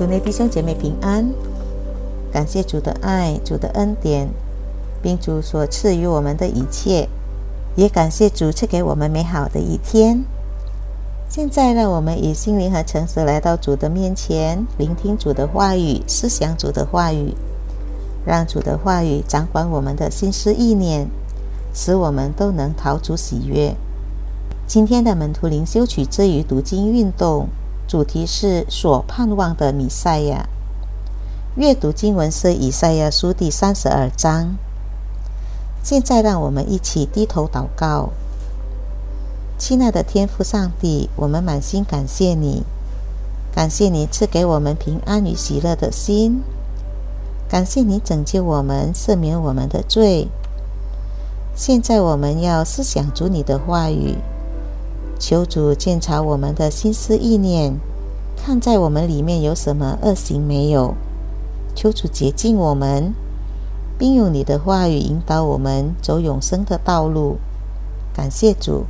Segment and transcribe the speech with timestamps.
[0.00, 1.30] 主内弟兄姐妹平安，
[2.32, 4.30] 感谢主的爱、主的恩典，
[5.02, 7.06] 并主所赐予我们的一切，
[7.76, 10.24] 也感谢主赐给我们美好的一天。
[11.28, 17.34] 现在，让我们以心灵和诚实来到主的面前，聆听主的话语，思想主的话语，
[18.24, 21.10] 让主的话语掌管我们的心思意念，
[21.74, 23.76] 使我们都能陶主喜悦。
[24.66, 27.48] 今天的门徒灵修取自于读经运动。
[27.90, 30.48] 主题是所盼望的弥赛亚。
[31.56, 34.54] 阅读经文是以赛亚书第三十二章。
[35.82, 38.10] 现在，让我们一起低头祷告。
[39.58, 42.62] 亲爱的天父上帝，我们满心感谢你，
[43.52, 46.44] 感谢你赐给我们平安与喜乐的心，
[47.48, 50.28] 感谢你拯救我们，赦免我们的罪。
[51.56, 54.14] 现在，我们要思想主你的话语。
[55.20, 57.78] 求主鉴察我们的心思意念，
[58.38, 60.94] 看在我们里面有什么恶行没有。
[61.76, 63.12] 求主洁净我们，
[63.98, 67.36] 并用你的话语引导我们走永生的道路。
[68.14, 68.86] 感谢主，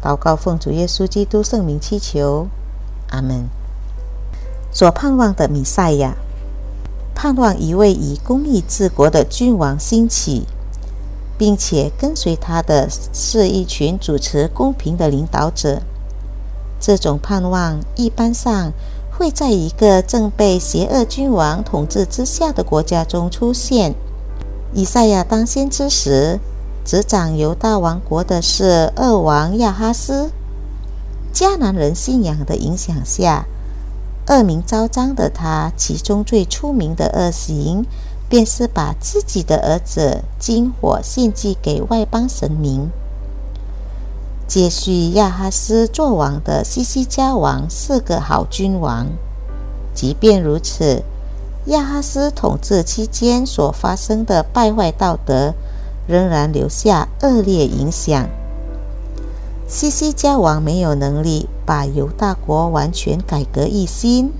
[0.00, 2.46] 祷告奉主耶稣基督圣名祈求，
[3.08, 3.48] 阿门。
[4.70, 6.14] 所盼望的弥赛亚，
[7.12, 10.46] 盼望一位以公义治国的君王兴起。
[11.40, 15.80] 并且跟随他的是一群主持公平的领导者。
[16.78, 18.74] 这种盼望一般上
[19.10, 23.94] 会在一个正被邪恶君王统治之下的国家中出现。
[24.74, 26.38] 以赛亚当先知时，
[26.84, 30.30] 执掌犹大王国的是恶王亚哈斯。
[31.32, 33.46] 迦南人信仰的影响下，
[34.28, 37.86] 恶名昭彰的他，其中最出名的恶行。
[38.30, 42.88] 便是把自己的儿子金火献祭给外邦神明。
[44.46, 49.08] 接续亚哈斯做王的西西加王是个好君王，
[49.92, 51.02] 即便如此，
[51.66, 55.54] 亚哈斯统治期间所发生的败坏道德，
[56.06, 58.28] 仍然留下恶劣影响。
[59.66, 64.32] 西西加王没有能力把犹大国完全改革一新。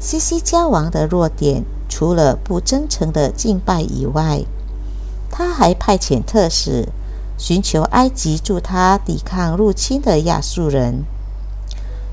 [0.00, 1.64] 西西加王的弱点。
[1.88, 4.42] 除了不真诚的敬拜以外，
[5.30, 6.88] 他还派遣特使
[7.36, 11.04] 寻求埃及助他抵抗入侵的亚述人，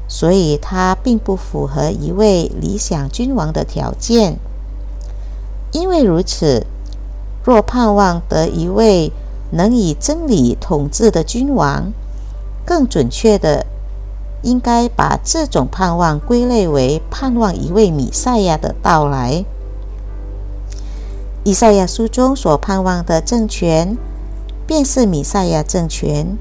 [0.07, 4.37] 所以他并不符合一位理想君王的条件。
[5.71, 6.65] 因为如此，
[7.43, 9.11] 若盼望得一位
[9.51, 11.91] 能以真理统治的君王，
[12.65, 13.65] 更准确的，
[14.41, 19.43] 应该把这种盼望归类为盼望一位弥赛亚的到来。
[21.45, 23.95] 以赛亚书中所盼望的政权，
[24.65, 26.35] 便是弥赛亚政权，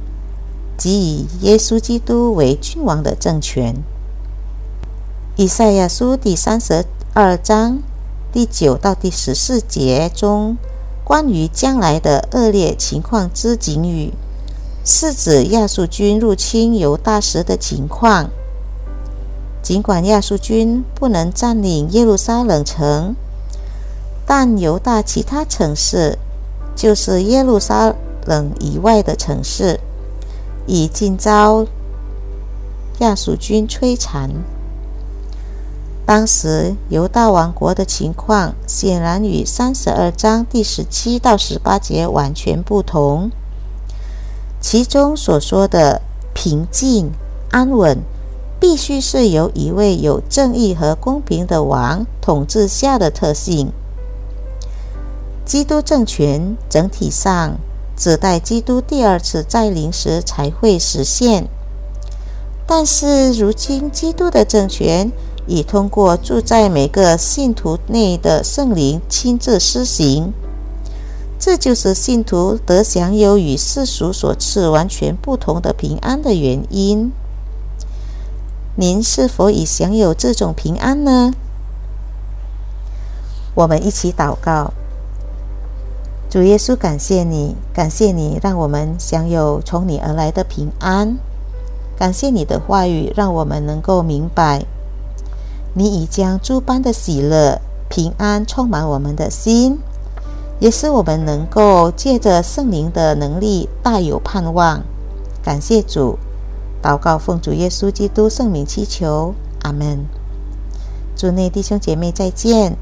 [0.78, 3.74] 即以耶稣基督为君王的政权。
[5.36, 7.80] 以赛亚书第三十二章
[8.32, 10.56] 第九到第十四节中，
[11.04, 14.14] 关于将来的恶劣情况之警语，
[14.86, 18.30] 是指亚述军入侵犹大时的情况。
[19.62, 23.14] 尽管亚述军不能占领耶路撒冷城。
[24.26, 26.18] 但犹大其他城市，
[26.74, 27.94] 就是耶路撒
[28.26, 29.78] 冷以外的城市，
[30.66, 31.66] 已经遭
[33.00, 34.30] 亚述军摧残。
[36.06, 43.30] 当时犹大王国的情况显然与三十二章第十七到十八节完全不同。
[44.60, 46.00] 其中所说的
[46.34, 47.10] 平静
[47.50, 47.98] 安稳，
[48.60, 53.72] 必须是由一位有正义和公平的王统治下的特性。
[55.44, 57.58] 基督政权整体上
[57.96, 61.46] 只待基督第二次再临时才会实现，
[62.66, 65.12] 但是如今基督的政权
[65.46, 70.32] 已通过住在每个信徒内的圣灵亲自施行，
[71.38, 77.12] 这就是信徒得享有与世俗所赐完全不同的平安的原因。
[78.76, 81.32] 您是否已享有这种平安呢？
[83.54, 84.72] 我们一起祷告。
[86.34, 91.16] 主耶稣，感谢你，感谢你，让我们享有从你而来的平安。
[91.96, 94.64] 感谢你的话语，让我们能够明白，
[95.74, 99.78] 你已将诸般的喜乐、平安充满我们的心，
[100.58, 104.82] 也使我们能够借着圣灵的能力大有盼望。
[105.40, 106.18] 感谢主，
[106.82, 109.32] 祷告奉主耶稣基督圣名祈求，
[109.62, 110.04] 阿门。
[111.14, 112.76] 主内弟兄姐妹再见。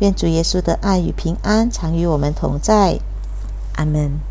[0.00, 3.00] 愿主耶稣的爱与平安常与我们同在，
[3.74, 4.27] 阿门。